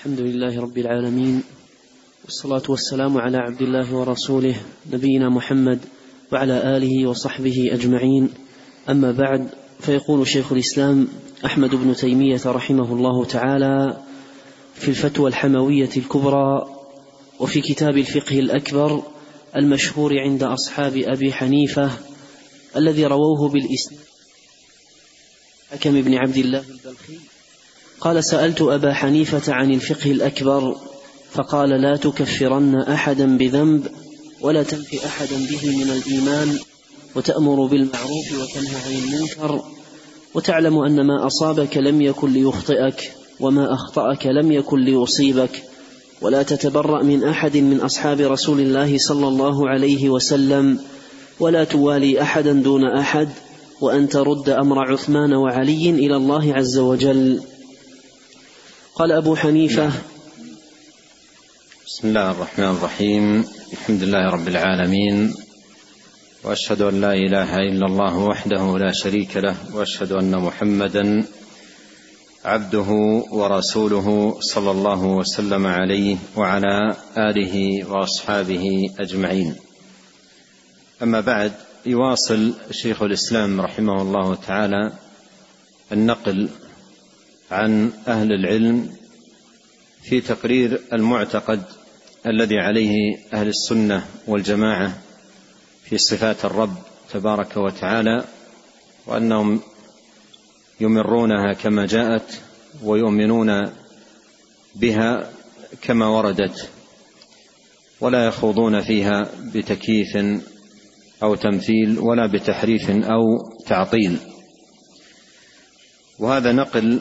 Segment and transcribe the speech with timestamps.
[0.00, 1.42] الحمد لله رب العالمين
[2.24, 4.54] والصلاة والسلام على عبد الله ورسوله
[4.92, 5.80] نبينا محمد
[6.32, 8.30] وعلى آله وصحبه أجمعين.
[8.88, 9.48] أما بعد
[9.80, 11.08] فيقول شيخ الإسلام
[11.44, 14.02] أحمد بن تيمية رحمه الله تعالى
[14.74, 16.76] في الفتوى الحموية الكبرى
[17.40, 19.02] وفي كتاب الفقه الأكبر
[19.56, 21.90] المشهور عند أصحاب أبي حنيفة
[22.76, 24.00] الذي رووه بالإسناد.
[25.70, 27.18] حكم بن عبد الله البلخي.
[28.00, 30.76] قال سألت أبا حنيفة عن الفقه الأكبر
[31.32, 33.86] فقال لا تكفرن أحدا بذنب
[34.40, 36.58] ولا تنفي أحدا به من الإيمان
[37.16, 39.62] وتأمر بالمعروف وتنهى عن المنكر
[40.34, 45.62] وتعلم أن ما أصابك لم يكن ليخطئك وما أخطأك لم يكن ليصيبك
[46.22, 50.78] ولا تتبرأ من أحد من أصحاب رسول الله صلى الله عليه وسلم
[51.40, 53.28] ولا توالي أحدا دون أحد
[53.80, 57.40] وأن ترد أمر عثمان وعلي إلى الله عز وجل.
[58.94, 59.92] قال أبو حنيفة.
[61.86, 63.44] بسم الله الرحمن الرحيم.
[63.72, 65.34] الحمد لله رب العالمين.
[66.44, 71.24] وأشهد أن لا إله إلا الله وحده لا شريك له وأشهد أن محمدا
[72.44, 72.90] عبده
[73.30, 79.54] ورسوله صلى الله وسلم عليه وعلى آله وأصحابه أجمعين.
[81.02, 81.52] أما بعد
[81.86, 84.92] يواصل شيخ الإسلام رحمه الله تعالى
[85.92, 86.48] النقل
[87.50, 88.90] عن أهل العلم
[90.02, 91.62] في تقرير المعتقد
[92.26, 94.98] الذي عليه أهل السنة والجماعة
[95.84, 96.74] في صفات الرب
[97.12, 98.24] تبارك وتعالى
[99.06, 99.60] وأنهم
[100.80, 102.40] يمرونها كما جاءت
[102.82, 103.70] ويؤمنون
[104.74, 105.30] بها
[105.82, 106.68] كما وردت
[108.00, 110.40] ولا يخوضون فيها بتكييف
[111.22, 113.22] أو تمثيل ولا بتحريف أو
[113.66, 114.18] تعطيل.
[116.18, 117.00] وهذا نقل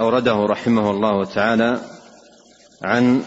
[0.00, 1.80] أورده رحمه الله تعالى
[2.82, 3.22] عن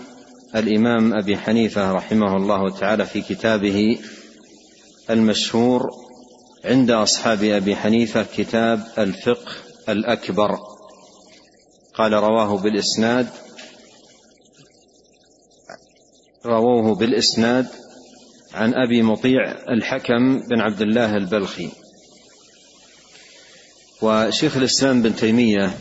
[0.56, 4.00] الإمام أبي حنيفة رحمه الله تعالى في كتابه
[5.10, 5.90] المشهور
[6.66, 9.52] عند أصحاب أبي حنيفة كتاب الفقه
[9.90, 10.60] الأكبر.
[11.96, 13.28] قال رواه بالإسناد
[16.46, 17.68] رووه بالإسناد
[18.54, 21.70] عن أبي مطيع الحكم بن عبد الله البلخي.
[24.02, 25.74] وشيخ الإسلام بن تيمية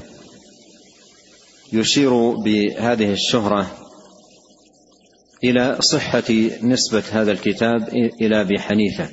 [1.72, 3.70] يشير بهذه الشهرة
[5.44, 7.88] إلى صحة نسبة هذا الكتاب
[8.20, 9.08] إلى أبي حنيفة.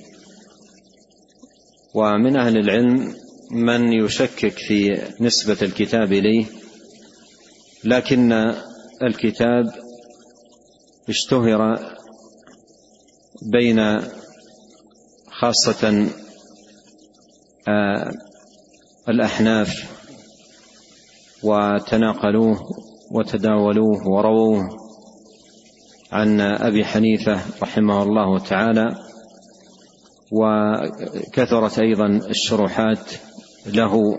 [1.95, 3.15] ومن أهل العلم
[3.51, 6.45] من يشكك في نسبة الكتاب إليه
[7.83, 8.33] لكن
[9.03, 9.65] الكتاب
[11.09, 11.79] اشتهر
[13.51, 13.99] بين
[15.31, 16.09] خاصة
[19.09, 19.98] الأحناف
[21.43, 22.59] وتناقلوه
[23.11, 24.69] وتداولوه ورووه
[26.11, 28.95] عن أبي حنيفة رحمه الله تعالى
[30.31, 33.11] وكثرت أيضا الشروحات
[33.65, 34.17] له.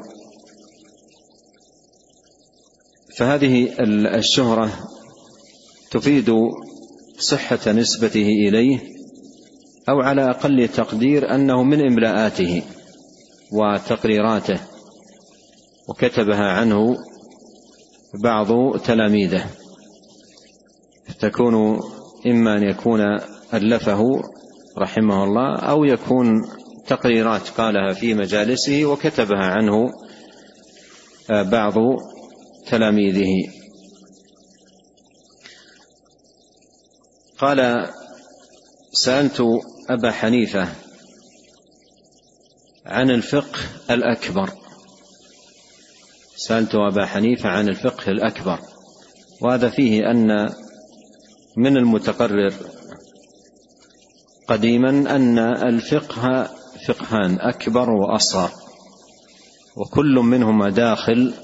[3.19, 3.69] فهذه
[4.15, 4.71] الشهرة
[5.91, 6.33] تفيد
[7.19, 8.81] صحة نسبته إليه
[9.89, 12.63] أو على أقل تقدير أنه من إملاءاته
[13.53, 14.61] وتقريراته
[15.89, 16.97] وكتبها عنه
[18.15, 19.47] بعض تلاميذه.
[21.21, 21.81] تكون
[22.27, 23.01] إما أن يكون
[23.55, 24.23] ألفه
[24.79, 26.27] رحمه الله أو يكون
[26.87, 29.91] تقريرات قالها في مجالسه وكتبها عنه
[31.31, 31.75] بعض
[32.69, 33.53] تلاميذه.
[37.39, 37.89] قال
[38.93, 39.43] سألت
[39.91, 40.69] أبا حنيفة
[42.87, 43.59] عن الفقه
[43.91, 44.60] الأكبر.
[46.47, 48.59] سألت أبا حنيفة عن الفقه الأكبر
[49.41, 50.51] وهذا فيه أن
[51.57, 52.53] من المتقرر
[54.49, 56.51] قديما أن الفقه
[56.89, 58.51] فقهان أكبر وأصغر
[59.77, 61.35] وكل منهما داخل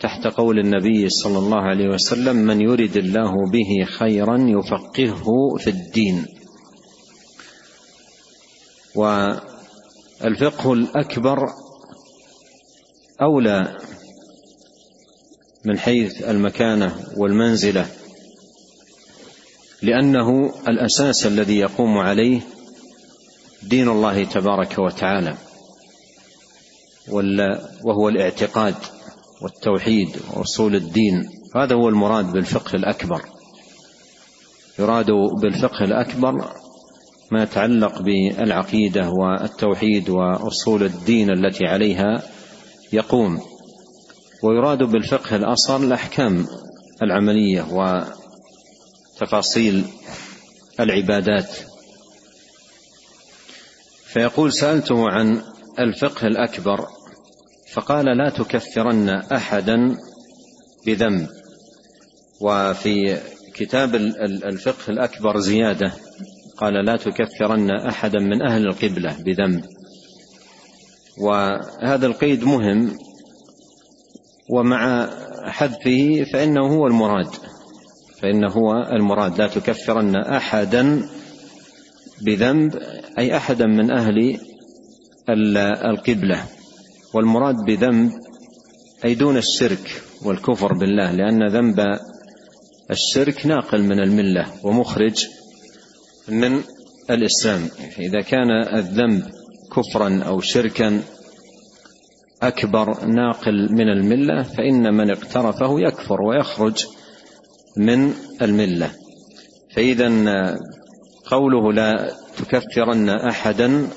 [0.00, 6.26] تحت قول النبي صلى الله عليه وسلم من يرد الله به خيرا يفقهه في الدين
[8.94, 11.38] والفقه الأكبر
[13.22, 13.78] أولى
[15.66, 17.86] من حيث المكانة والمنزلة
[19.82, 22.40] لأنه الأساس الذي يقوم عليه
[23.62, 25.34] دين الله تبارك وتعالى
[27.84, 28.74] وهو الاعتقاد
[29.42, 31.28] والتوحيد وأصول الدين.
[31.56, 33.22] هذا هو المراد بالفقه الأكبر.
[34.78, 35.10] يراد
[35.42, 36.50] بالفقه الأكبر
[37.32, 42.22] ما يتعلق بالعقيدة والتوحيد وأصول الدين التي عليها
[42.92, 43.55] يقوم.
[44.42, 46.46] ويراد بالفقه الأصغر الأحكام
[47.02, 47.66] العملية
[49.20, 49.84] وتفاصيل
[50.80, 51.56] العبادات.
[54.06, 55.42] فيقول سألته عن
[55.78, 56.86] الفقه الأكبر
[57.72, 59.96] فقال لا تكفرن أحدا
[60.86, 61.28] بذنب.
[62.40, 63.18] وفي
[63.54, 63.94] كتاب
[64.44, 65.92] الفقه الأكبر زيادة
[66.56, 69.64] قال لا تكفرن أحدا من أهل القبلة بذنب.
[71.20, 72.98] وهذا القيد مهم
[74.50, 75.10] ومع
[75.44, 77.28] حذفه فإنه هو المراد
[78.22, 79.38] فانه هو المراد.
[79.38, 81.08] لا تكفرن أحدا
[82.22, 82.76] بذنب
[83.18, 84.38] أي أحدا من أهل
[85.90, 86.44] القبلة.
[87.14, 88.12] والمراد بذنب
[89.04, 91.84] أي دون الشرك والكفر بالله لأن ذنب
[92.90, 95.26] الشرك ناقل من الملة ومخرج
[96.28, 96.60] من
[97.10, 97.68] الإسلام.
[97.98, 99.22] إذا كان الذنب
[99.76, 101.02] كفرا أو شركا
[102.48, 106.86] أكبر ناقل من الملة فإن من اقترفه يكفر ويخرج
[107.76, 108.12] من
[108.42, 108.90] الملة.
[109.74, 110.08] فإذا
[111.26, 113.88] قوله لا تكفرن أحدا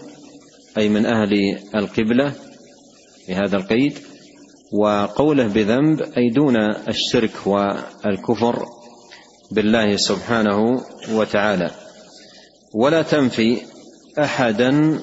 [0.78, 2.34] أي من أهل القبلة
[3.26, 3.94] في هذا القيد
[4.74, 6.56] وقوله بذنب أي دون
[6.88, 8.66] الشرك والكفر
[9.52, 10.82] بالله سبحانه
[11.12, 11.72] وتعالى.
[12.74, 13.58] ولا تنفي
[14.20, 15.00] أحدا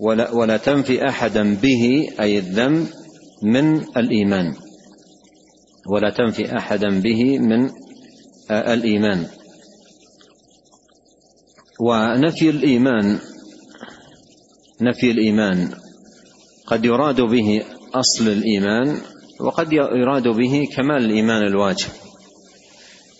[0.00, 2.86] ولا, ولا تنفي أحدا به أي الذنب
[3.42, 4.54] من الإيمان.
[5.88, 7.70] ولا تنفي أحدا به من
[8.50, 9.26] الإيمان.
[11.80, 13.18] ونفي الإيمان
[14.80, 15.74] نفي الإيمان
[16.66, 17.62] قد يراد به
[17.94, 19.00] أصل الإيمان
[19.40, 21.88] وقد يراد به كمال الإيمان الواجب.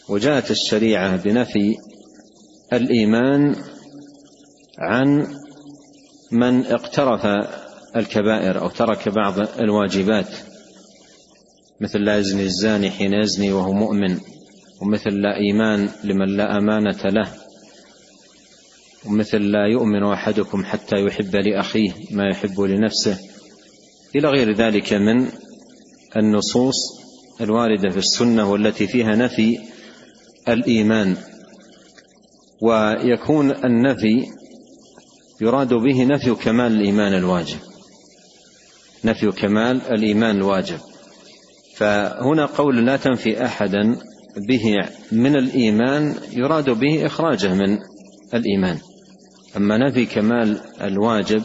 [0.09, 1.77] وجاءت الشريعة بنفي
[2.73, 3.57] الإيمان
[4.79, 5.27] عن
[6.33, 7.27] من اقترف
[7.97, 10.29] الكبائر أو ترك بعض الواجبات
[11.81, 14.19] مثل لا يزني الزاني حين يزني وهو مؤمن
[14.83, 17.33] ومثل لا إيمان لمن لا أمانة له
[19.07, 23.19] ومثل لا يؤمن أحدكم حتى يحب لأخيه ما يحب لنفسه.
[24.17, 25.29] إلى غير ذلك من
[26.17, 26.75] النصوص
[27.41, 29.59] الواردة في السنة والتي فيها نفي
[30.49, 31.17] الإيمان.
[32.63, 34.27] ويكون النفي
[35.41, 37.59] يراد به نفي كمال الإيمان الواجب.
[39.05, 40.79] نفي كمال الإيمان الواجب.
[41.77, 43.83] فهنا قول لا تنفي أحدا
[44.49, 47.79] به من الإيمان يراد به إخراجه من
[48.35, 48.79] الإيمان.
[49.57, 51.43] أما نفي كمال الواجب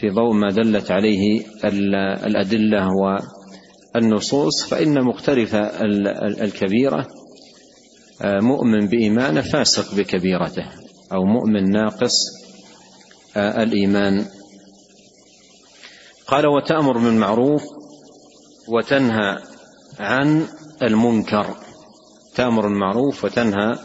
[0.00, 1.42] في ضوء ما دلت عليه
[2.26, 2.88] الأدلة
[3.94, 5.54] والنصوص فإن مقترف
[6.40, 7.06] الكبيرة
[8.24, 10.64] مؤمن بإيمانه فاسق بكبيرته
[11.12, 12.39] أو مؤمن ناقص
[13.36, 14.26] الإيمان.
[16.26, 17.62] قال وتأمر بالمعروف
[18.68, 19.38] وتنهى
[19.98, 20.46] عن
[20.82, 21.56] المنكر.
[22.34, 23.78] تأمر بالمعروف وتنهى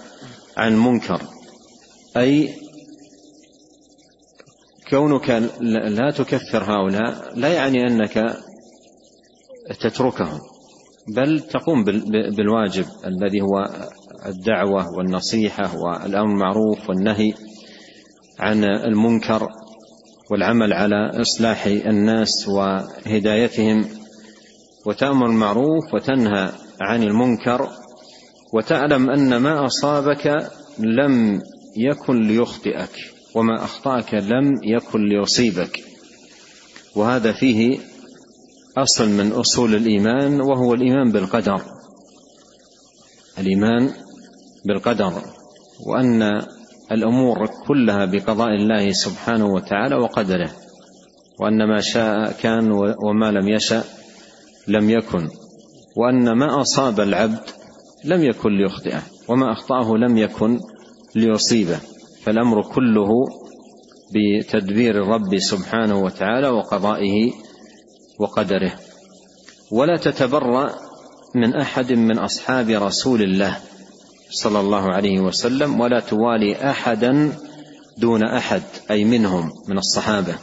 [0.58, 1.22] عن المنكر.
[2.18, 2.54] أي
[4.90, 8.38] كونك لا تكفر هؤلاء لا يعني أنك
[9.80, 10.40] تتركهم
[11.08, 11.84] بل تقوم
[12.38, 13.70] بالواجب الذي هو
[14.26, 17.34] الدعوة والنصيحة والأمر بالمعروف والنهي
[18.40, 19.50] عن المنكر
[20.32, 23.86] والعمل على إصلاح الناس وهدايتهم
[24.86, 26.52] وتأمر المعروف وتنهى
[26.82, 27.70] عن المنكر
[28.54, 31.42] وتعلم أن ما أصابك لم
[31.78, 32.92] يكن ليخطئك
[33.36, 35.84] وما أخطأك لم يكن ليصيبك.
[36.96, 37.80] وهذا فيه
[38.78, 41.62] أصل من أصول الإيمان وهو الإيمان بالقدر.
[43.40, 43.94] الإيمان
[44.66, 45.22] بالقدر
[45.86, 46.42] وأن
[46.92, 50.52] الأمور كلها بقضاء الله سبحانه وتعالى وقدره
[51.40, 52.72] وأن ما شاء كان
[53.04, 53.84] وما لم يشأ
[54.68, 55.30] لم يكن
[55.96, 57.42] وأن ما أصاب العبد
[58.06, 60.60] لم يكن ليخطئه وما أخطأه لم يكن
[61.16, 61.80] ليصيبه
[62.24, 63.10] فالأمر كله
[64.14, 67.32] بتدبير الرب سبحانه وتعالى وقضائه
[68.20, 68.74] وقدره.
[69.72, 70.72] ولا تتبرأ
[71.36, 73.58] من أحد من أصحاب رسول الله
[74.32, 77.38] صلى الله عليه وسلم ولا توالي احدا
[77.98, 80.36] دون احد اي منهم من الصحابه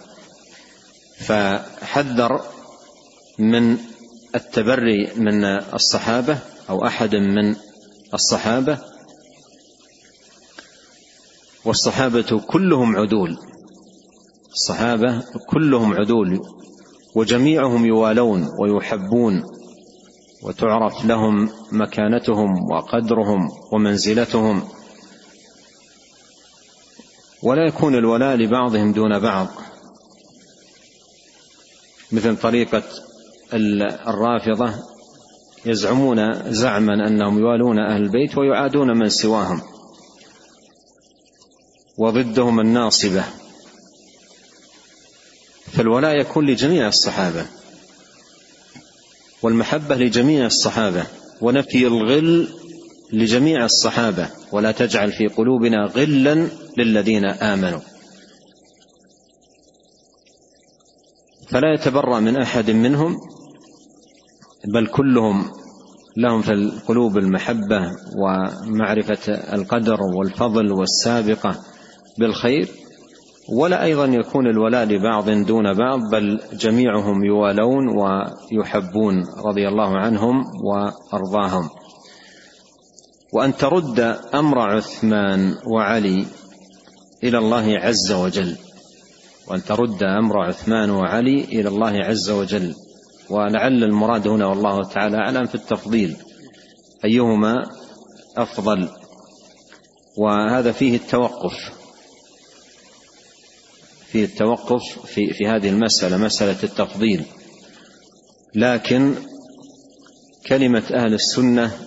[1.19, 2.41] فحذر
[3.39, 3.77] من
[4.35, 6.39] التبري من الصحابه
[6.71, 7.57] أو احد من
[8.15, 8.79] الصحابه
[11.65, 13.39] والصحابه كلهم عدول
[14.53, 16.41] الصحابه كلهم عدول
[17.15, 19.43] وجميعهم يوالون ويحبون
[20.43, 24.69] وتعرف لهم مكانتهم وقدرهم ومنزلتهم.
[27.43, 29.49] ولا يكون الولاء لبعضهم دون بعض.
[32.13, 32.83] مثل طريقة
[34.09, 34.75] الرافضة
[35.67, 39.63] يزعمون زعما أنهم يوالون أهل البيت ويعادون من سواهم.
[41.99, 43.25] وضدهم الناصبة.
[45.73, 47.62] فالولاء يكون لجميع الصحابة.
[49.43, 51.07] والمحبة لجميع الصحابة
[51.41, 52.49] ونفي الغل
[53.13, 57.81] لجميع الصحابة ولا تجعل في قلوبنا غلا للذين آمنوا.
[61.49, 63.17] فلا يتبرأ من أحد منهم
[64.75, 65.51] بل كلهم
[66.17, 67.81] لهم في القلوب المحبة
[68.17, 71.65] ومعرفة القدر والفضل والسابقة
[72.19, 72.69] بالخير.
[73.49, 81.69] ولا أيضا يكون الولاء لبعض دون بعض بل جميعهم يوالون ويحبون رضي الله عنهم وأرضاهم.
[83.33, 84.01] وأن ترد
[84.35, 86.27] أمر عثمان وعلي
[87.25, 88.57] إلى الله عز وجل.
[89.49, 92.75] وأن ترد أمر عثمان وعلي إلى الله عز وجل.
[93.31, 96.17] ولعل المراد هنا والله تعالى أعلم في التفضيل.
[97.05, 97.55] أيهما
[98.37, 98.89] أفضل؟
[100.19, 101.82] وهذا فيه التوقف.
[104.13, 107.25] فيه التوقف في في هذه المسألة مسألة التفضيل.
[108.55, 109.15] لكن
[110.47, 111.79] كلمة أهل السنة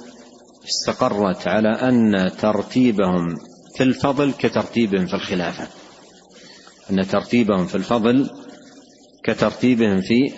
[0.67, 3.35] استقرت على أن ترتيبهم
[3.75, 5.67] في الفضل كترتيبهم في الخلافة.
[6.91, 8.29] أن ترتيبهم في الفضل
[9.23, 10.33] كترتيبهم في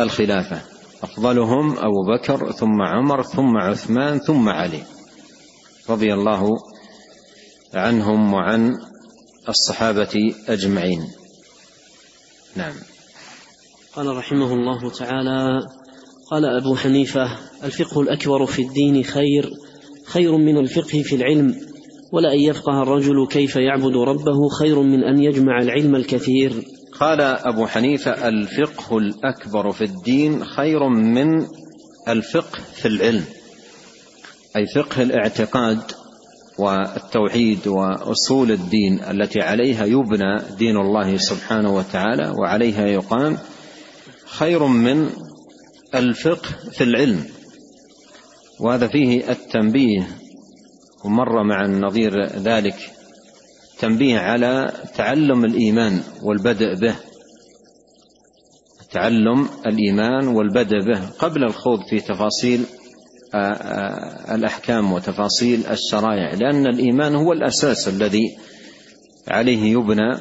[0.00, 0.60] الخلافة.
[1.02, 4.82] أفضلهم أبو بكر ثم عمر ثم عثمان ثم علي
[5.90, 6.58] رضي الله
[7.74, 8.91] عنهم وعن
[9.48, 11.08] الصحابة أجمعين.
[12.56, 12.74] نعم.
[13.96, 15.60] قال رحمه الله تعالى
[16.30, 19.50] قال أبو حنيفة الفقه الأكبر في الدين خير
[20.06, 21.54] خير من الفقه في العلم
[22.12, 26.52] ولا أن يفقه الرجل كيف يعبد ربه خير من أن يجمع العلم الكثير.
[27.00, 31.46] قال أبو حنيفة الفقه الأكبر في الدين خير من
[32.08, 33.24] الفقه في العلم
[34.56, 35.82] أي فقه الاعتقاد.
[36.58, 43.38] والتوحيد وأصول الدين التي عليها يبنى دين الله سبحانه وتعالى وعليها يقام
[44.26, 45.10] خير من
[45.94, 47.24] الفقه في العلم.
[48.60, 50.08] وهذا فيه التنبيه
[51.04, 52.76] ومر مع النظير ذلك
[53.74, 56.94] التنبيه على تعلم الإيمان والبدء به.
[58.90, 62.64] تعلم الإيمان والبدء به قبل الخوض في تفاصيل
[63.34, 68.36] آه، آه، الأحكام وتفاصيل الشرائع لأن الإيمان هو الأساس الذي
[69.28, 70.16] عليه يبنى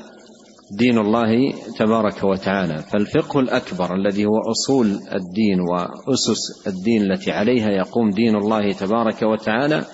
[0.72, 2.84] دين الله تبارك وتعالى.
[2.92, 9.86] فالفقه الأكبر الذي هو أصول الدين وأسس الدين التي عليها يقوم دين الله تبارك وتعالى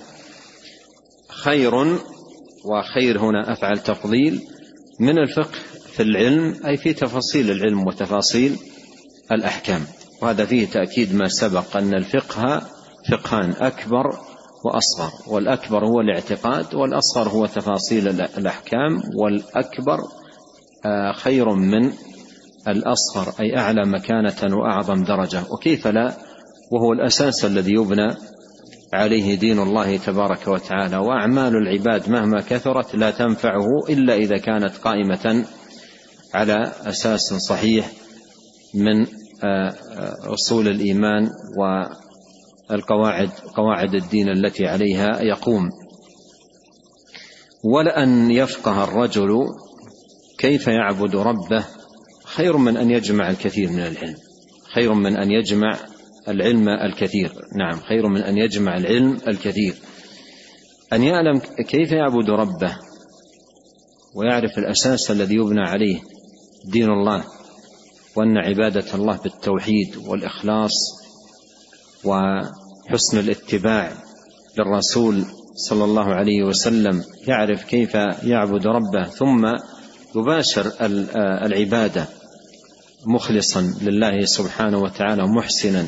[1.30, 1.76] خير
[2.66, 4.42] وخير هنا أفعل تفضيل
[5.00, 5.58] من الفقه
[5.94, 8.56] في العلم أي في تفاصيل العلم وتفاصيل
[9.32, 9.82] الأحكام.
[10.22, 12.77] وهذا فيه تأكيد ما سبق أن الفقه
[13.12, 14.18] فقهان أكبر
[14.66, 20.00] وأصغر والأكبر هو الاعتقاد والأصغر هو تفاصيل الأحكام والأكبر
[20.86, 21.92] آه، خير من
[22.68, 25.44] الأصغر أي أعلى مكانة وأعظم درجة.
[25.52, 26.14] وكيف لا؟
[26.72, 28.16] وهو الأساس الذي يبنى
[28.94, 30.98] عليه دين الله تبارك وتعالى.
[30.98, 35.46] وأعمال العباد مهما كثرت لا تنفعه إلا إذا كانت قائمة
[36.34, 37.92] على أساس صحيح
[38.74, 39.02] من
[39.44, 40.68] آه، آه، أصول
[42.70, 45.70] والقواعد قواعد الدين التي عليها يقوم.
[47.64, 49.46] ولأن يفقه الرجل
[50.38, 51.66] كيف يعبد ربه
[52.26, 54.16] خير من أن يجمع الكثير من العلم.
[54.74, 55.78] خير من أن يجمع
[56.28, 57.32] العلم الكثير.
[57.56, 59.76] نعم خير من أن يجمع العلم الكثير.
[60.94, 62.78] أن يعلم كيف يعبد ربه
[64.16, 66.00] ويعرف الأساس الذي يبنى عليه
[66.66, 67.24] دين الله
[68.16, 70.74] وأن عبادة الله بالتوحيد والإخلاص
[72.04, 73.92] وحسن الاتباع
[74.58, 75.26] للرسول
[75.56, 79.46] صلى الله عليه وسلم يعرف كيف يعبد ربه ثم
[80.16, 80.72] يباشر
[81.46, 82.06] العبادة
[83.06, 85.88] مخلصا لله سبحانه وتعالى محسنا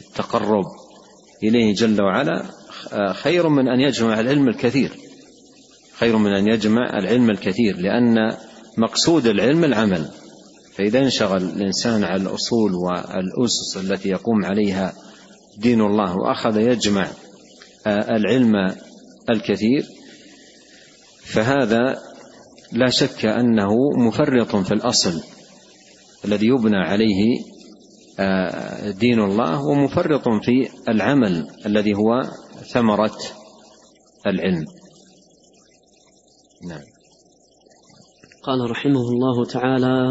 [0.00, 0.64] التقرب
[1.42, 2.42] إليه جل وعلا.
[3.12, 4.92] خير من أن يجمع العلم الكثير.
[5.98, 8.36] خير من أن يجمع العلم الكثير لأن
[8.78, 10.08] مقصود العلم العمل.
[10.74, 14.92] فإذا انشغل الإنسان على الأصول والأسس التي يقوم عليها
[15.58, 17.10] دين الله وأخذ يجمع
[17.86, 18.54] العلم
[19.30, 19.84] الكثير.
[21.24, 21.98] فهذا
[22.72, 25.22] لا شك أنه مفرط في الأصل
[26.24, 27.40] الذي يبنى عليه
[28.20, 32.22] آه، دين الله ومفرط في العمل الذي هو
[32.72, 33.18] ثمرة
[34.26, 34.64] العلم.
[36.68, 36.82] نعم.
[38.42, 40.10] قال رحمه الله تعالى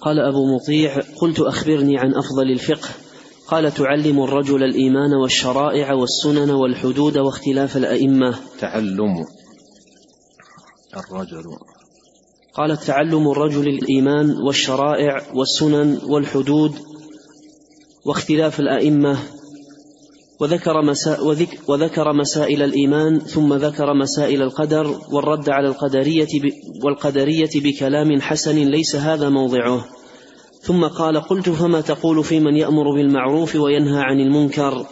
[0.00, 2.88] قال أبو مطيع قلت أخبرني عن أفضل الفقه.
[3.50, 8.38] قال تعلم الرجل الإيمان والشرائع والسنن والحدود واختلاف الأئمة.
[8.58, 9.26] تعلم
[10.96, 11.44] الرجل.
[12.54, 16.74] قال تعلم الرجل الإيمان والشرائع والسنن والحدود
[18.04, 19.18] واختلاف الأئمة.
[20.40, 21.20] وذكر, مسا
[21.68, 26.28] وذكر مسائل الإيمان ثم ذكر مسائل القدر والرد على القدرية
[26.84, 29.99] والقدرية بكلام حسن ليس هذا موضعه.
[30.62, 34.86] ثم قال قلت فما تقول في من يأمر بالمعروف وينهى عن المنكر؟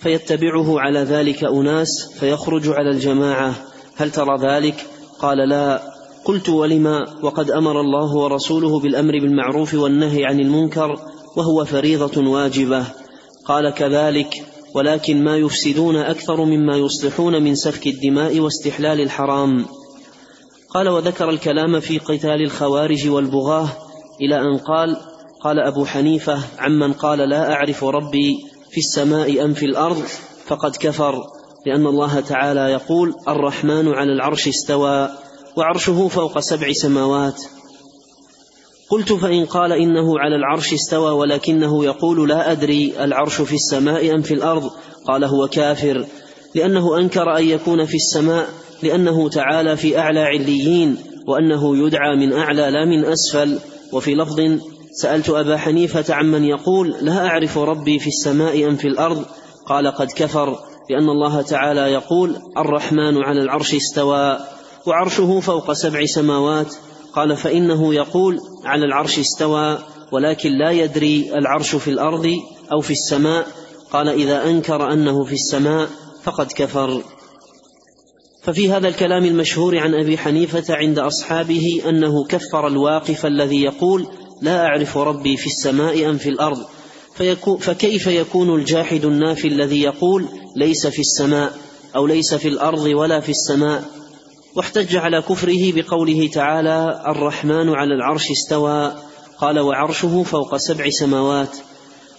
[0.00, 3.54] فيتبعه على ذلك أناس فيخرج على الجماعة.
[3.96, 4.86] هل ترى ذلك؟
[5.18, 5.82] قال لا.
[6.24, 11.00] قلت ولما؟ وقد أمر الله ورسوله بالأمر بالمعروف والنهي عن المنكر
[11.36, 12.84] وهو فريضة واجبة.
[13.44, 14.44] قال كذلك.
[14.74, 19.66] ولكن ما يفسدون أكثر مما يصلحون من سفك الدماء واستحلال الحرام.
[20.70, 23.87] قال وذكر الكلام في قتال الخوارج والبغاة
[24.20, 24.96] إلى أن قال
[25.40, 28.36] قال أبو حنيفة عمن قال لا أعرف ربي
[28.70, 30.02] في السماء أم في الأرض
[30.46, 31.24] فقد كفر
[31.66, 35.08] لأن الله تعالى يقول الرحمن على العرش استوى
[35.56, 37.42] وعرشه فوق سبع سماوات.
[38.90, 44.22] قلت فإن قال إنه على العرش استوى ولكنه يقول لا أدري العرش في السماء أم
[44.22, 44.70] في الأرض؟
[45.06, 46.06] قال هو كافر
[46.54, 48.48] لأنه أنكر أن يكون في السماء
[48.82, 50.96] لأنه تعالى في أعلى عليين
[51.26, 53.58] وأنه يدعى من أعلى لا من أسفل.
[53.92, 54.40] وفي لفظ
[54.92, 59.24] سألت أبا حنيفة عمن يقول لا أعرف ربي في السماء أم في الأرض
[59.66, 60.58] قال قد كفر
[60.90, 64.38] لأن الله تعالى يقول الرحمن على العرش استوى
[64.86, 66.74] وعرشه فوق سبع سماوات
[67.14, 69.78] قال فإنه يقول على العرش استوى
[70.12, 72.26] ولكن لا يدري العرش في الأرض
[72.72, 73.46] أو في السماء
[73.90, 75.88] قال إذا أنكر أنه في السماء
[76.22, 77.02] فقد كفر.
[78.42, 84.06] ففي هذا الكلام المشهور عن أبي حنيفة عند أصحابه أنه كفر الواقف الذي يقول
[84.42, 86.66] لا أعرف ربي في السماء أم في الأرض.
[87.60, 91.52] فكيف يكون الجاحد النافي الذي يقول ليس في السماء
[91.96, 93.84] أو ليس في الأرض ولا في السماء؟
[94.56, 98.94] واحتج على كفره بقوله تعالى الرحمن على العرش استوى
[99.38, 101.56] قال وعرشه فوق سبع سماوات.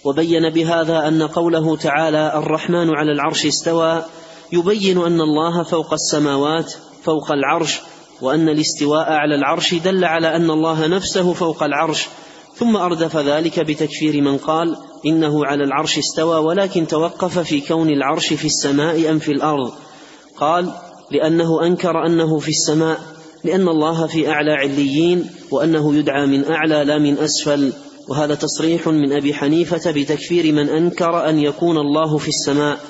[0.04, 4.04] وبين بهذا أن قوله تعالى الرحمن على العرش استوى
[4.52, 7.80] يبين أن الله فوق السماوات فوق العرش
[8.22, 12.06] وأن الاستواء على العرش دل على أن الله نفسه فوق العرش.
[12.54, 18.32] ثم أردف ذلك بتكفير من قال إنه على العرش استوى ولكن توقف في كون العرش
[18.32, 19.72] في السماء أم في الأرض.
[20.36, 20.70] قال
[21.10, 23.00] لأنه أنكر أنه في السماء
[23.44, 27.72] لأن الله في أعلى عليين وأنه يدعى من أعلى لا من أسفل.
[28.08, 32.80] وهذا تصريح من أبي حنيفة بتكفير من أنكر أن يكون الله في السماء.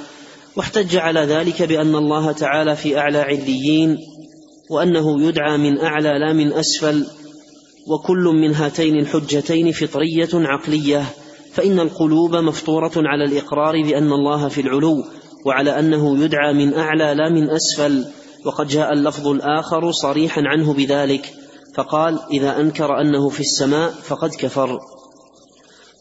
[0.56, 3.98] واحتج على ذلك بأن الله تعالى في أعلى عليين
[4.70, 7.06] وأنه يدعى من أعلى لا من أسفل
[7.86, 11.04] وكل من هاتين الحجتين فطرية عقلية
[11.52, 15.04] فإن القلوب مفطورة على الإقرار بأن الله في العلو
[15.46, 18.04] وعلى أنه يدعى من أعلى لا من أسفل
[18.44, 21.34] وقد جاء اللفظ الآخر صريحا عنه بذلك
[21.74, 24.78] فقال إذا أنكر أنه في السماء فقد كفر.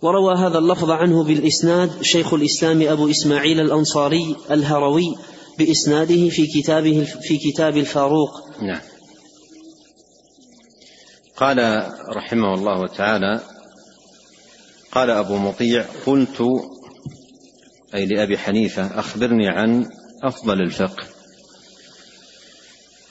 [0.02, 5.16] وروى هذا اللفظ عنه بالإسناد شيخ الإسلام أبو إسماعيل الأنصاري الهروي
[5.58, 8.62] بإسناده في كتابه في كتاب الفاروق.
[8.62, 8.82] نعم.
[11.38, 13.40] قال رحمه الله تعالى
[14.92, 16.44] قال أبو مطيع قلت
[17.96, 19.90] أي لأبي حنيفة أخبرني عن
[20.24, 21.04] أفضل الفقه.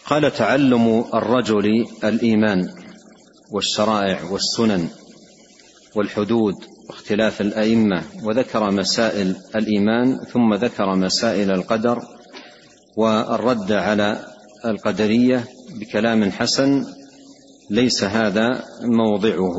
[0.07, 2.74] قال تعلم الرجل الإيمان
[3.53, 4.88] والشرائع والسنن
[5.94, 6.55] والحدود
[6.88, 12.03] واختلاف الأئمة وذكر مسائل الإيمان ثم ذكر مسائل القدر
[12.96, 14.24] والرد على
[14.64, 15.44] القدرية
[15.81, 16.85] بكلام حسن
[17.70, 19.57] ليس هذا موضعه.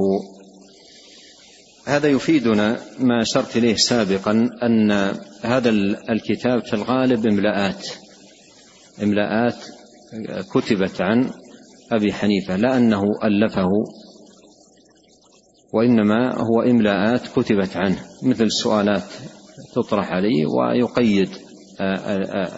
[1.85, 4.91] هذا يفيدنا ما أشرت إليه سابقا أن
[5.41, 5.69] هذا
[6.09, 7.87] الكتاب في الغالب إملاءات
[9.03, 9.55] إملاءات
[10.53, 11.29] كتبت عن
[11.91, 13.69] أبي حنيفة لا أنه ألفه.
[15.73, 19.03] وإنما هو إملاءات كتبت عنه مثل سؤالات
[19.75, 21.29] تطرح عليه ويقيد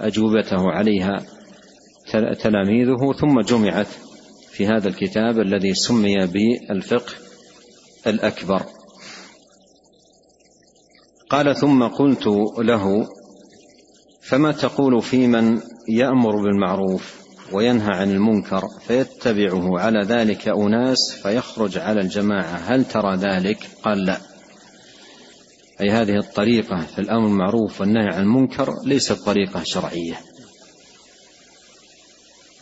[0.01, 1.17] أجوبته عليها
[2.39, 3.87] تلاميذه ثم جمعت
[4.51, 7.13] في هذا الكتاب الذي سمي بالفقه
[8.07, 8.63] الأكبر.
[11.29, 13.07] قال ثم قلت له
[14.21, 17.20] فما تقول في من يأمر بالمعروف؟
[17.53, 22.55] وينهى عن المنكر فيتبعه على ذلك أناس فيخرج على الجماعة.
[22.55, 24.17] هل ترى ذلك؟ قال لا.
[25.81, 30.19] أي هذه الطريقة في الأمر بالمعروف والنهي عن المنكر ليست طريقة شرعية.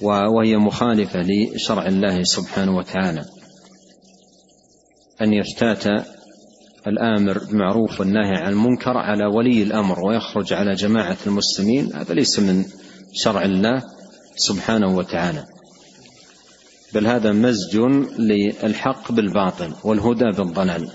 [0.02, 3.26] وهي مخالفة لشرع الله سبحانه وتعالى.
[5.22, 5.86] أن يفتات
[6.88, 11.94] الآمر بالمعروف والنهي عن المنكر على ولي الأمر ويخرج على جماعة المسلمين.
[11.96, 12.66] هذا ليس من
[13.14, 13.99] شرع الله.
[14.40, 15.46] سبحانه وتعالى.
[16.94, 17.78] بل هذا مزج
[18.20, 20.92] للحق بالباطل والهدى بالضلال.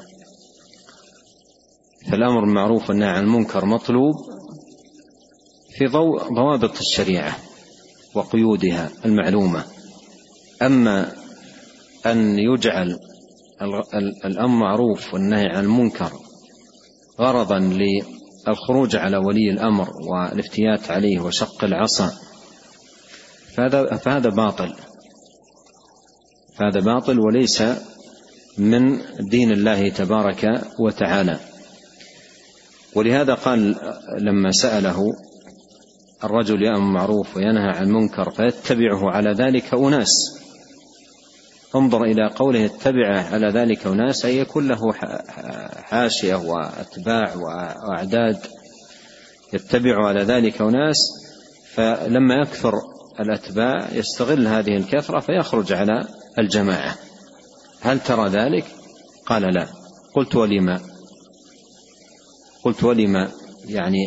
[2.10, 4.14] فالأمر بالمعروف والنهي عن المنكر مطلوب
[5.78, 7.36] في ضوء ضوابط الشريعة
[8.14, 9.64] وقيودها المعلومة.
[10.62, 11.12] أما
[12.06, 12.98] أن يجعل
[14.24, 16.12] الأمر معروف والنهي عن المنكر
[17.20, 22.12] غرضا للخروج على ولي الأمر والافتيات عليه وشق العصا
[23.54, 24.74] فهذا فهذا باطل.
[26.58, 27.62] فهذا باطل وليس
[28.58, 28.98] من
[29.30, 31.38] دين الله تبارك وتعالى.
[32.94, 33.76] ولهذا قال
[34.18, 35.02] لما سأله
[36.24, 40.10] الرجل يأمر معروف وينهى عن المنكر فيتبعه على ذلك أناس.
[41.76, 44.80] انظر إلى قوله اتبع على ذلك أناس أي يكون له
[45.82, 48.38] حاشية وأتباع وأعداد.
[49.52, 50.96] يتبع على ذلك أناس
[51.74, 52.72] فلما يكثر
[53.20, 56.94] الأتباع يستغل هذه الكثرة فيخرج على الجماعة.
[57.80, 58.64] هل ترى ذلك؟
[59.26, 59.66] قال لا.
[60.14, 60.80] قلت ولما؟
[62.64, 63.28] قلت ولما؟
[63.68, 63.98] يعني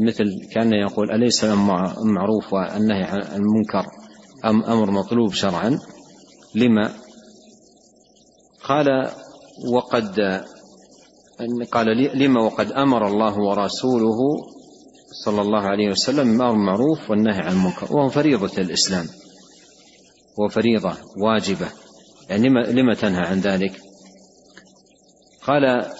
[0.00, 0.24] مثل
[0.54, 3.86] كان يقول أليس المعروف والنهي عن المنكر
[4.44, 5.78] أم أمر مطلوب شرعا؟
[6.54, 6.92] لما؟
[8.64, 9.10] قال
[9.72, 10.20] وقد
[11.72, 14.18] قال لما وقد أمر الله ورسوله
[15.24, 17.96] صلى الله عليه وسلم بالامر بالمعروف والنهي عن المنكر.
[17.96, 19.06] وهو فريضة الإسلام.
[20.38, 21.68] وفريضه واجبة.
[22.30, 23.72] يعني لما, لما تنهى عن ذلك؟
[25.42, 25.92] قال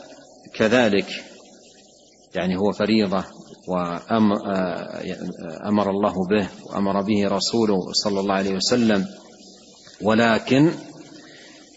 [0.55, 1.07] كذلك.
[2.35, 3.25] يعني هو فريضة
[3.68, 4.37] وامر
[5.90, 9.07] الله به وأمر به رسوله صلى الله عليه وسلم.
[10.03, 10.73] ولكن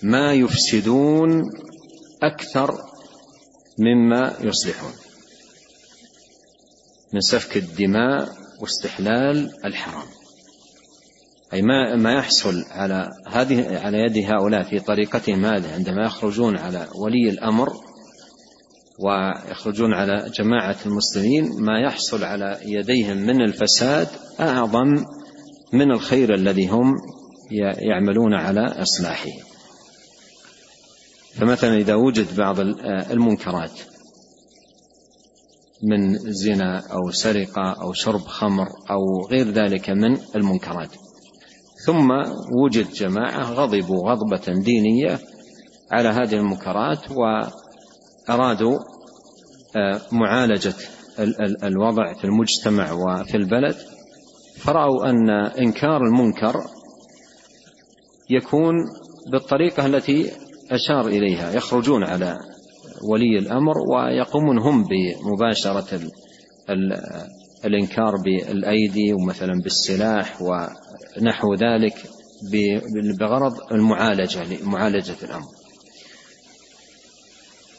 [0.03, 1.43] ما يفسدون
[2.23, 2.77] أكثر
[3.79, 4.91] مما يصلحون.
[7.13, 10.07] من سفك الدماء واستحلال الحرام.
[11.53, 16.87] أي ما ما يحصل على هذه على يد هؤلاء في طريقتهم هذه عندما يخرجون على
[16.95, 17.69] ولي الأمر
[18.99, 24.07] ويخرجون على جماعة المسلمين ما يحصل على يديهم من الفساد
[24.39, 25.05] أعظم
[25.73, 26.95] من الخير الذي هم
[27.79, 29.31] يعملون على إصلاحه.
[31.35, 32.59] فمثلا إذا وجد بعض
[33.11, 33.71] المنكرات
[35.83, 40.89] من زنا أو سرقة أو شرب خمر أو غير ذلك من المنكرات.
[41.85, 42.11] ثم
[42.63, 45.19] وجد جماعة غضبوا غضبة دينية
[45.91, 48.79] على هذه المنكرات وأرادوا
[49.75, 50.73] آه، معالجة
[51.63, 53.75] الوضع في المجتمع وفي البلد.
[54.57, 56.55] فرأوا أن إنكار المنكر
[58.29, 58.73] يكون
[59.31, 60.31] بالطريقة التي
[60.71, 62.37] أشار إليها يخرجون على
[63.03, 65.99] ولي الأمر ويقومون هم بمباشرة
[67.65, 71.95] الإنكار بالأيدي ومثلا بالسلاح ونحو ذلك
[73.19, 75.47] بغرض المعالجة معالجة الأمر.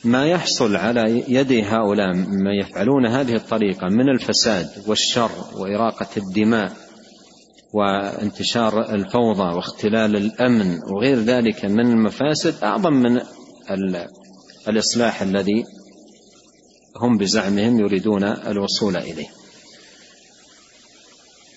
[0.04, 6.72] ما يحصل على يد هؤلاء ما يفعلون هذه الطريقة من الفساد والشر وإراقة الدماء
[7.72, 13.20] وانتشار الفوضى واختلال الأمن وغير ذلك من المفاسد أعظم من
[14.68, 15.64] الإصلاح الذي
[16.96, 19.29] هم بزعمهم يريدون الوصول إليه.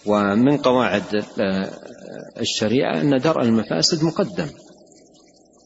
[0.05, 1.23] ومن قواعد
[2.39, 4.47] الشريعة أن درء المفاسد مقدم.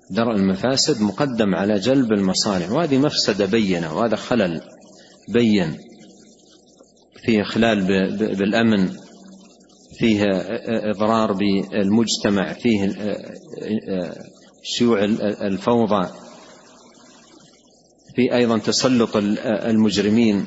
[0.10, 2.72] درء المفاسد مقدم على جلب المصالح.
[2.72, 4.62] وهذه مفسدة بينة وهذا خلل
[5.28, 5.78] بين
[7.26, 7.86] فيه إخلال
[8.36, 8.98] بالأمن
[9.98, 10.24] فيه
[10.92, 12.96] إضرار بالمجتمع فيه
[14.64, 15.04] شيوع
[15.42, 16.10] الفوضى.
[18.16, 20.46] في أيضا تسلط المجرمين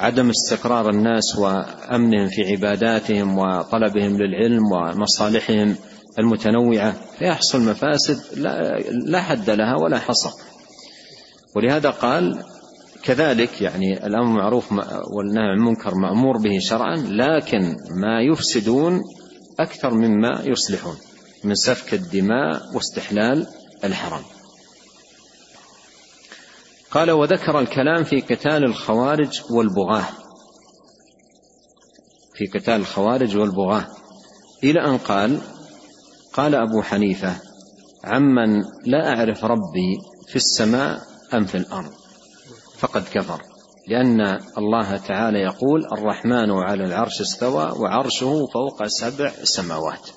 [0.00, 5.76] عدم استقرار الناس وأمنهم في عباداتهم وطلبهم للعلم ومصالحهم
[6.18, 6.94] المتنوعة.
[7.18, 8.38] فيحصل مفاسد
[9.06, 10.30] لا حد لها ولا حصر
[11.56, 12.42] ولهذا قال
[13.02, 19.00] كذلك يعني الأمر معروف والنهي عن المنكر مأمور به شرعا لكن ما يفسدون
[19.60, 20.96] أكثر مما يصلحون
[21.44, 23.46] من سفك الدماء واستحلال
[23.84, 24.35] الحرام.
[26.96, 30.06] قال وذكر الكلام في قتال الخوارج والبغاة.
[32.34, 33.86] في قتال الخوارج والبغاة.
[34.64, 35.40] إلى أن قال
[36.32, 37.36] قال أبو حنيفة
[38.04, 41.00] عمن لا أعرف ربي في السماء
[41.34, 41.92] أم في الأرض.
[42.78, 43.42] فقد كفر.
[43.88, 50.08] لأن الله تعالى يقول الرحمن على العرش استوى وعرشه فوق سبع سماوات.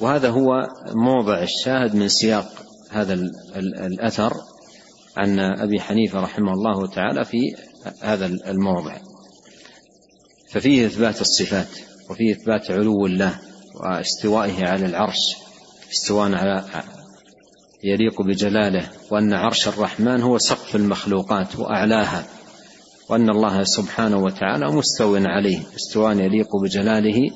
[0.00, 2.48] وهذا هو موضع الشاهد من سياق
[2.90, 3.14] هذا
[3.86, 4.49] الأثر.
[5.16, 7.56] عن أبي حنيفة رحمه الله تعالى في
[8.02, 8.96] هذا الموضع.
[10.50, 11.68] ففيه إثبات الصفات
[12.10, 13.38] وفيه إثبات علو الله
[13.74, 15.36] واستوائه على العرش
[15.92, 16.64] استواء على
[17.84, 22.24] يليق بجلاله وأن عرش الرحمن هو سقف المخلوقات وأعلاها
[23.08, 27.30] وأن الله سبحانه وتعالى مستو عليه استواء يليق بجلاله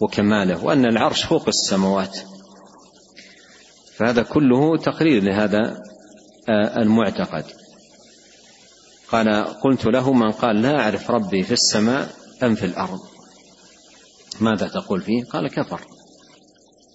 [0.00, 2.18] وكماله وأن العرش فوق السماوات.
[3.96, 5.82] فهذا كله تقرير لهذا
[6.48, 7.44] المعتقد.
[9.08, 12.08] قال قلت له من قال لا أعرف ربي في السماء
[12.42, 13.00] أم في الأرض.
[14.40, 15.80] ماذا تقول فيه؟ قال كفر.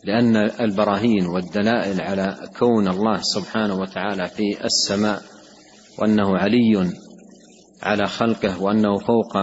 [0.03, 5.21] لأن البراهين والدلائل على كون الله سبحانه وتعالى في السماء
[5.99, 6.93] وأنه علي
[7.83, 9.37] على خلقه وأنه فوق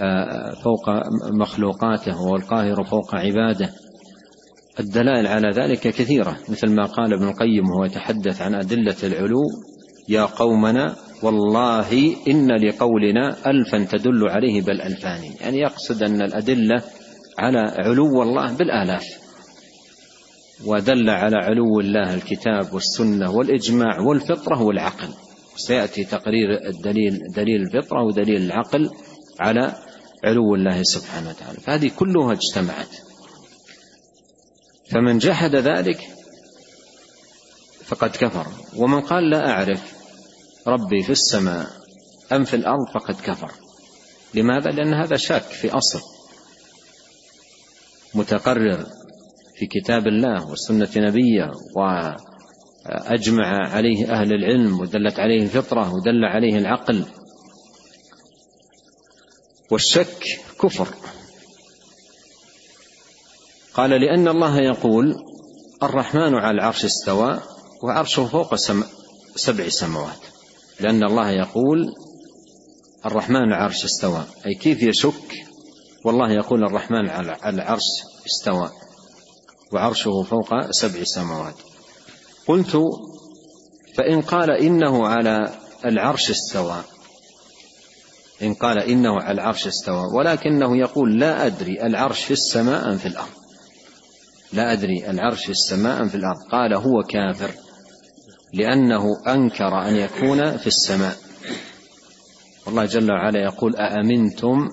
[0.00, 0.90] آه، فوق
[1.32, 3.70] مخلوقاته وهو القاهر فوق عباده
[4.80, 9.42] الدلائل على ذلك كثيرة مثل ما قال ابن القيم وهو يتحدث عن أدلة العلو
[10.08, 15.20] يا قومنا والله إن لقولنا ألفا تدل عليه بل ألفان.
[15.40, 16.82] يعني يقصد أن الأدلة
[17.38, 19.04] على علو الله بالآلاف.
[20.66, 25.08] ودل على علو الله الكتاب والسنة والإجماع والفطرة والعقل.
[25.56, 28.90] سيأتي تقرير الدليل دليل الفطرة ودليل العقل
[29.40, 29.72] على
[30.24, 31.58] علو الله سبحانه وتعالى.
[31.60, 33.13] فهذه كلها اجتمعت.
[34.90, 36.00] فمن جحد ذلك
[37.84, 38.46] فقد كفر.
[38.76, 39.94] ومن قال لا أعرف
[40.66, 41.66] ربي في السماء
[42.32, 43.52] أم في الأرض فقد كفر.
[44.34, 46.00] لماذا؟ لأن هذا شك في أصل
[48.14, 48.86] متقرر
[49.56, 57.04] في كتاب الله وسنة نبيه وأجمع عليه أهل العلم ودلت عليه الفطرة ودل عليه العقل.
[59.70, 60.24] والشك
[60.62, 60.88] كفر.
[63.74, 65.14] قال لأن الله يقول
[65.82, 67.40] الرحمن على العرش استوى
[67.82, 68.54] وعرشه فوق
[69.36, 70.20] سبع سماوات.
[70.80, 71.94] لأن الله يقول
[73.06, 74.24] الرحمن على العرش استوى.
[74.46, 75.32] أي كيف يشك؟
[76.04, 78.70] والله يقول الرحمن على العرش استوى
[79.72, 81.54] وعرشه فوق سبع سماوات.
[82.46, 82.78] قلت
[83.96, 85.50] فإن قال إنه على
[85.84, 86.82] العرش استوى
[88.42, 93.08] إن قال إنه على العرش استوى ولكنه يقول لا أدري العرش في السماء أم في
[93.08, 93.43] الأرض؟
[94.54, 96.38] لا أدري العرش في السماء أم في الأرض.
[96.50, 97.50] قال هو كافر
[98.52, 101.16] لأنه أنكر أن يكون في السماء.
[102.66, 104.68] والله جل وعلا يقول أأمنتم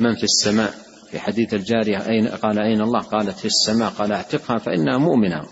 [0.00, 0.74] من في السماء؟
[1.10, 3.90] في حديث الجارية أين قال أين الله؟ قالت في السماء.
[3.90, 5.42] قال اعتقها فإنها مؤمنة.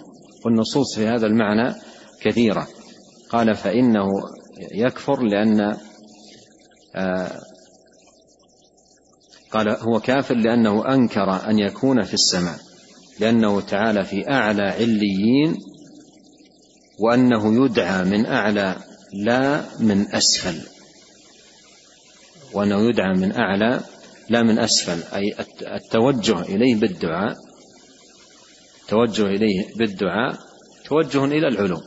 [0.44, 1.75] والنصوص في هذا المعنى
[2.22, 2.66] كثيرة.
[3.31, 4.07] قال فإنه
[4.72, 5.77] يكفر لأن
[6.96, 7.40] آه،
[9.51, 12.71] قال هو كافر لأنه أنكر أن يكون في السماء.
[13.20, 15.57] لأنه تعالى في أعلى عليين
[16.98, 18.77] وأنه يدعى من أعلى
[19.12, 20.61] لا من أسفل.
[22.53, 23.81] وأنه يدعى من أعلى
[24.29, 25.16] لا من أسفل.
[25.16, 25.35] أي
[25.77, 27.37] التوجه إليه بالدعاء
[28.83, 30.38] التوجه إليه بالدعاء
[30.85, 31.81] توجه إلى العلو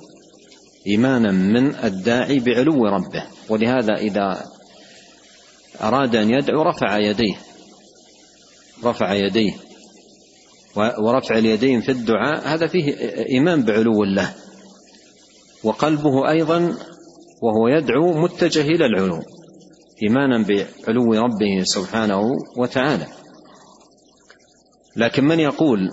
[0.87, 3.23] إيمانا من الداعي بعلو ربه.
[3.49, 4.45] ولهذا إذا
[5.81, 7.35] أراد أن يدعو رفع يديه
[8.83, 9.64] رفع يديه.
[10.75, 12.93] ورفع اليدين في الدعاء هذا فيه
[13.29, 14.33] إيمان بعلو الله.
[15.63, 16.75] وقلبه أيضا
[17.41, 19.19] وهو يدعو متجه إلى العلو
[20.03, 22.21] إيمانا بعلو ربه سبحانه
[22.57, 23.07] وتعالى.
[24.95, 25.89] لكن من يقول؟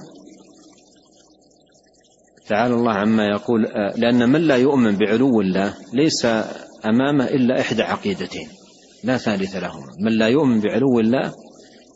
[2.48, 3.62] تعالى الله عما يقول
[3.96, 6.24] لأن من لا يؤمن بعلو الله ليس
[6.84, 8.48] أمامه إلا إحدى عقيدتين
[9.04, 9.86] لا ثالث لهما.
[10.00, 11.32] من لا يؤمن بعلو الله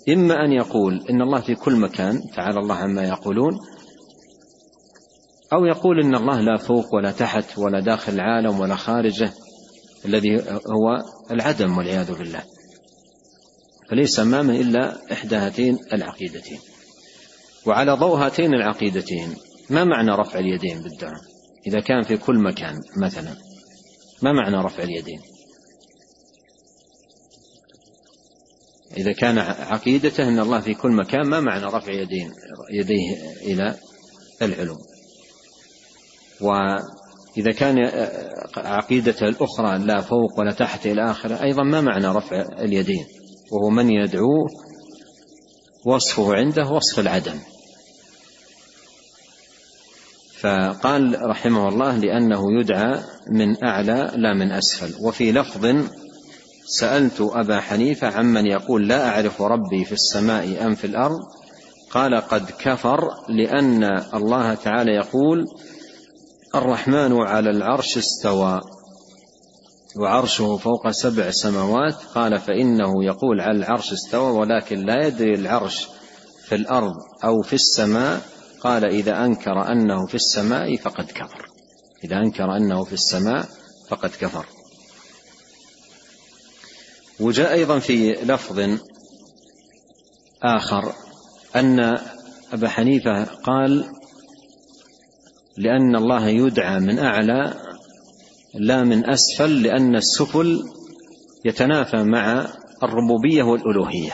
[0.09, 3.59] إما أن يقول إن الله في كل مكان تعالى الله عما يقولون
[5.53, 9.33] أو يقول إن الله لا فوق ولا تحت ولا داخل العالم ولا خارجه
[10.05, 12.43] الذي هو العدم والعياذ بالله.
[13.91, 16.59] فليس أمامه إلا إحدى هاتين العقيدتين.
[17.67, 19.35] وعلى ضوء هاتين العقيدتين
[19.71, 21.21] ما معنى رفع اليدين بالدعاء
[21.67, 23.35] إذا كان في كل مكان مثلا
[24.23, 25.21] ما معنى رفع اليدين؟
[28.97, 32.33] إذا كان عقيدته أن الله في كل مكان ما معنى رفع يدين
[32.73, 33.75] يديه إلى
[34.43, 34.77] العلو.
[36.41, 37.79] وإذا كان
[38.57, 43.07] عقيدته الأخرى لا فوق ولا تحت إلى آخره أيضا ما معنى رفع اليدين؟
[43.53, 44.47] وهو من يدعوه
[45.85, 47.39] وصفه عنده وصف العدم.
[50.41, 55.05] فقال رحمه الله لأنه يدعى من أعلى لا من أسفل.
[55.07, 55.67] وفي لفظ
[56.67, 61.21] سألت أبا حنيفة عمن يقول لا أعرف ربي في السماء أم في الأرض.
[61.91, 65.47] قال قد كفر لأن الله تعالى يقول
[66.55, 68.61] الرحمن على العرش استوى
[69.97, 71.95] وعرشه فوق سبع سماوات.
[72.15, 75.89] قال فإنه يقول على العرش استوى ولكن لا يدري العرش
[76.45, 78.21] في الأرض أو في السماء.
[78.61, 81.47] قال إذا أنكر أنه في السماء فقد كفر.
[82.05, 83.49] إذا أنكر أنه في السماء
[83.89, 84.56] فقد كفر.
[87.21, 88.79] وجاء أيضا في لفظ
[90.43, 90.93] آخر
[91.57, 91.99] أن
[92.53, 93.85] أبا حنيفة قال
[95.59, 97.55] لأن الله يدعى من أعلى
[98.55, 100.63] لا من أسفل لأن السفل
[101.45, 102.47] يتنافى مع
[102.83, 104.13] الربوبية والألوهية.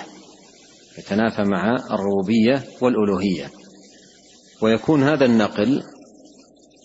[0.99, 3.51] يتنافى مع الربوبية والألوهية.
[4.63, 5.83] ويكون هذا النقل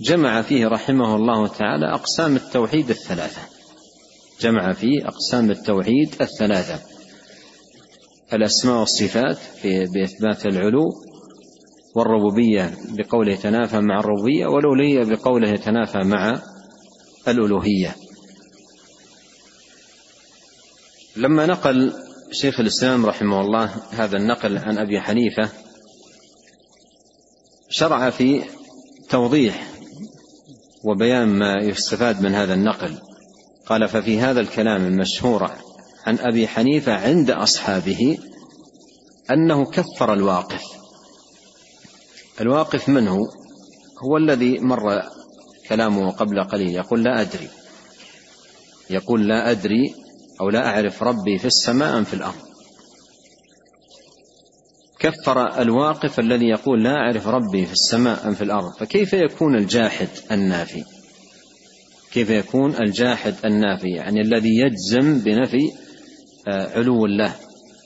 [0.01, 3.56] جمع فيه رحمه الله تعالى أقسام التوحيد الثلاثة.
[4.39, 6.80] جمع فيه أقسام التوحيد الثلاثة
[8.34, 10.93] الأسماء والصفات في بإثبات العلو
[11.95, 16.41] والربوبية بقوله يتنافى مع الربوبية والألوهية بقوله يتنافى مع
[17.28, 17.95] الألوهية.
[21.15, 21.93] لما نقل
[22.32, 25.50] شيخ الإسلام رحمه الله هذا النقل عن أبي حنيفة
[27.69, 28.43] شرع في
[29.10, 29.73] توضيح
[30.84, 32.97] وبيان ما يستفاد من هذا النقل.
[33.69, 35.51] قال ففي هذا الكلام المشهور
[36.06, 38.17] عن أبي حنيفة عند أصحابه
[39.32, 40.63] أنه كفر الواقف.
[42.41, 43.25] الواقف من هو؟
[44.03, 45.01] هو الذي مر
[45.69, 47.49] كلامه قبل قليل يقول لا أدري.
[48.89, 49.95] يقول لا أدري
[50.41, 52.47] أو لا أعرف ربي في السماء أم في الأرض.
[54.99, 58.73] كفر الواقف الذي يقول لا أعرف ربي في السماء أم في الأرض.
[58.80, 60.84] فكيف يكون الجاحد النافي؟
[62.17, 65.71] كيف يكون الجاحد النافي يعني الذي يجزم بنفي
[66.47, 67.36] آه، علو الله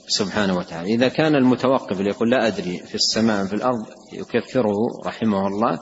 [0.08, 0.94] سبحانه وتعالى.
[0.94, 5.78] إذا كان المتوقف اللي يقول لا أدري في السماء في الأرض يكفره رحمه الله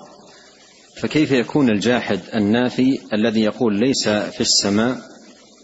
[0.96, 4.98] فكيف يكون الجاحد النافي الذي يقول ليس في السماء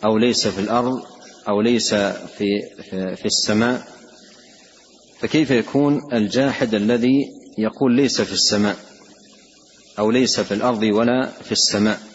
[0.05, 1.03] أو ليس في الأرض
[1.49, 1.95] أو ليس
[2.39, 2.47] في
[3.17, 3.83] في السماء؟
[5.19, 8.77] فكيف يكون الجاحد الذي يقول ليس في السماء
[9.99, 12.06] أو ليس في الأرض ولا في السماء؟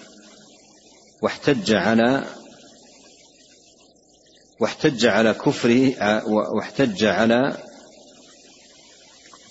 [1.22, 2.26] واحتج على
[4.60, 5.94] واحتج على كفره
[6.58, 7.58] واحتج على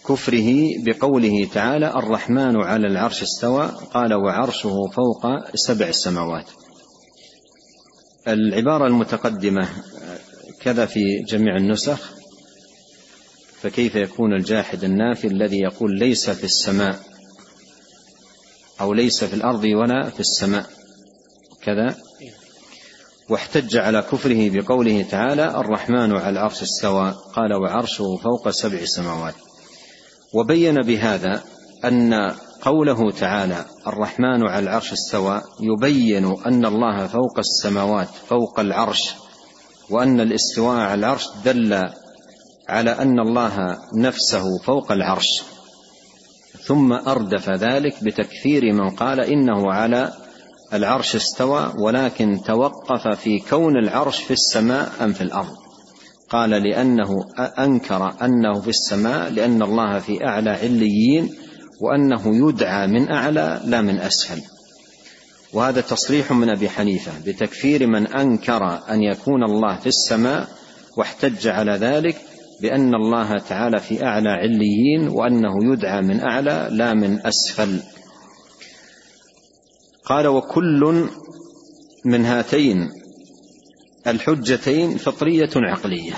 [0.08, 6.46] كفره بقوله تعالى الرحمن على العرش استوى قال وعرشه فوق سبع السماوات
[8.28, 9.68] العبارة المتقدمة
[10.60, 12.10] كذا في جميع النسخ
[13.62, 17.00] فكيف يكون الجاحد النافي الذي يقول ليس في السماء
[18.80, 20.79] أو ليس في الأرض ولا في السماء؟
[21.64, 21.96] كذا.
[23.28, 27.14] واحتج على كفره بقوله تعالى الرحمن على العرش استوى.
[27.32, 29.34] قال وعرشه فوق سبع سماوات.
[30.34, 31.42] وبين بهذا
[31.84, 39.14] أن قوله تعالى الرحمن على العرش استوى يبين أن الله فوق السماوات فوق العرش
[39.90, 41.88] وأن الاستواء على العرش دل
[42.68, 45.42] على أن الله نفسه فوق العرش.
[46.64, 50.12] ثم أردف ذلك بتكفير من قال إنه على
[50.72, 55.56] العرش استوى ولكن توقف في كون العرش في السماء أم في الأرض.
[56.30, 57.24] قال لأنه
[57.58, 61.34] أنكر أنه في السماء لأن الله في أعلى عليين
[61.80, 64.42] وأنه يدعى من أعلى لا من أسفل.
[65.52, 70.48] وهذا تصريح من أبي حنيفة بتكفير من أنكر أن يكون الله في السماء
[70.96, 72.16] واحتج على ذلك
[72.62, 77.80] بأن الله تعالى في أعلى عليين وأنه يدعى من أعلى لا من أسفل.
[80.10, 81.08] قال وكل
[82.04, 82.90] من هاتين
[84.06, 86.12] الحجتين فطرية عقلية.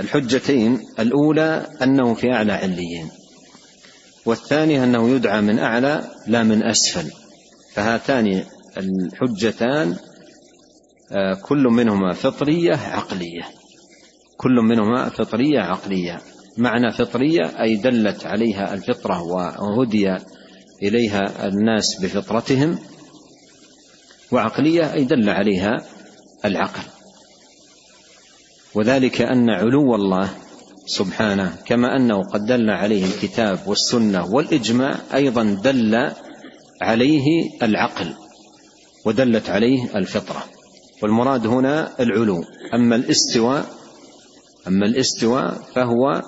[0.00, 3.10] الحجتين الأولى أنه في أعلى عليين
[4.26, 7.10] والثانيه أنه يدعى من أعلى لا من أسفل.
[7.74, 8.44] فهاتان
[8.76, 9.96] الحجتان
[11.12, 13.42] آه، كل منهما فطرية عقلية.
[14.36, 16.20] كل منهما فطرية عقلية.
[16.56, 20.16] معنى فطرية أي دلت عليها الفطرة وهدي
[20.82, 22.78] إليها الناس بفطرتهم
[24.32, 25.84] وعقلية أي دل عليها
[26.44, 26.82] العقل.
[28.74, 30.30] وذلك أن علو الله
[30.86, 36.12] سبحانه كما أنه قد دل عليه الكتاب والسنة والإجماع أيضا دل
[36.82, 38.14] عليه العقل
[39.04, 40.44] ودلت عليه الفطرة.
[41.02, 42.44] والمراد هنا العلو.
[42.74, 43.66] أما الاستواء
[44.68, 46.22] أما الاستواء فهو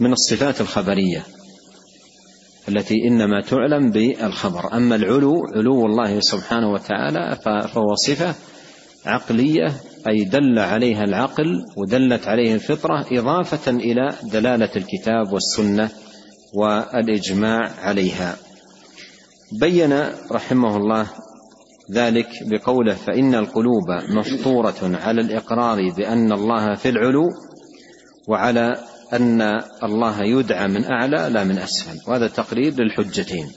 [0.00, 1.35] من الصفات الخبرية.
[2.68, 4.76] التي إنما تعلم بالخبر.
[4.76, 8.34] أما العلو علو الله سبحانه وتعالى فهو صفه
[9.06, 9.72] عقلية
[10.08, 15.90] أي دل عليها العقل ودلت عليه الفطرة إضافة إلى دلالة الكتاب والسنة
[16.54, 18.36] والإجماع عليها.
[19.60, 19.92] بين
[20.32, 21.06] رحمه الله
[21.92, 27.28] ذلك بقوله فإن القلوب مفطورة على الإقرار بأن الله في العلو
[28.28, 28.76] وعلى
[29.12, 32.10] أن الله يدعى من أعلى لا من أسفل.
[32.10, 33.52] وهذا تقرير للحجتين.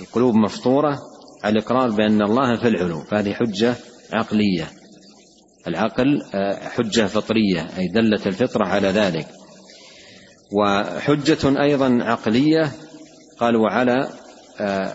[0.00, 0.98] القلوب مفطورة
[1.44, 3.74] على الإقرار بأن الله في العلو فهذه حجة
[4.12, 4.70] عقلية.
[5.66, 9.26] العقل آه، حجة فطرية أي دلت الفطرة على ذلك.
[10.52, 12.72] وحجة أيضا عقلية
[13.38, 14.08] قال وعلى
[14.60, 14.94] آه،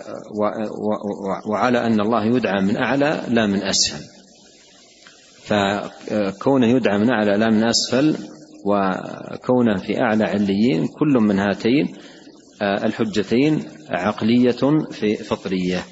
[1.50, 4.06] وعلى أن الله يدعى من أعلى لا من أسفل.
[5.44, 8.16] فكونه يدعى من أعلى لا من أسفل
[8.66, 11.88] وكونه في أعلى عليين كل من هاتين
[12.62, 15.86] آه، الحجتين عقلية في فطرية.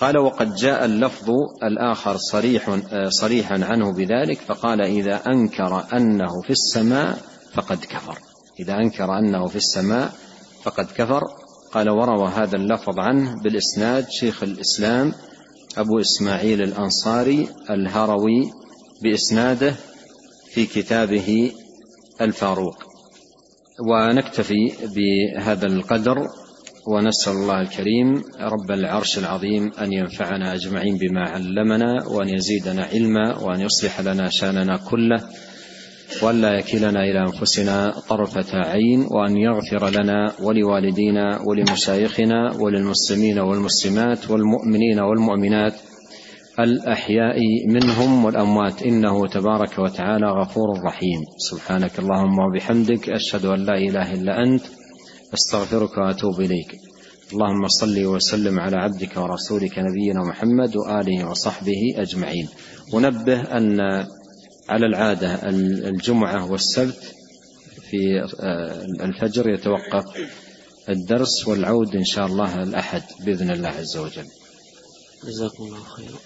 [0.00, 1.30] قال وقد جاء اللفظ
[1.62, 7.18] الآخر صريح آه، صريحا عنه بذلك فقال إذا أنكر أنه في السماء
[7.52, 8.18] فقد كفر.
[8.60, 10.12] إذا أنكر أنه في السماء
[10.62, 11.22] فقد كفر.
[11.72, 15.12] قال وروى هذا اللفظ عنه بالإسناد شيخ الإسلام
[15.76, 18.50] أبو إسماعيل الأنصاري الهروي
[19.02, 19.74] بإسناده
[20.50, 21.52] في كتابه
[22.20, 22.84] الفاروق.
[23.88, 26.18] ونكتفي بهذا القدر
[26.86, 33.60] ونسأل الله الكريم رب العرش العظيم أن ينفعنا أجمعين بما علمنا وأن يزيدنا علما وأن
[33.60, 35.24] يصلح لنا شأننا كله
[36.22, 45.00] وأن لا يكلنا إلى أنفسنا طرفة عين وأن يغفر لنا ولوالدينا ولمشايخنا وللمسلمين والمسلمات والمؤمنين
[45.00, 45.74] والمؤمنات
[46.58, 48.82] الأحياء منهم والأموات.
[48.82, 51.20] إنه تبارك وتعالى غفور رحيم.
[51.50, 54.62] سبحانك اللهم وبحمدك أشهد أن لا إله إلا أنت
[55.34, 56.70] أستغفرك وأتوب إليك.
[57.32, 62.48] اللهم صل وسلم على عبدك ورسولك نبينا محمد وآله وصحبه أجمعين.
[62.92, 63.80] ونبه أن
[64.68, 65.48] على العادة
[65.88, 67.14] الجمعة والسبت
[67.90, 68.26] في
[69.00, 70.04] الفجر يتوقف
[70.88, 74.26] الدرس والعود إن شاء الله الأحد بإذن الله عز وجل.
[75.24, 76.18] جزاكم الله خيرا.